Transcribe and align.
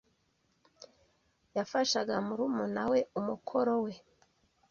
Yafashaga 1.57 2.13
murumuna 2.25 2.83
we 2.91 2.99
umukoro 3.19 3.73
we. 3.83 3.93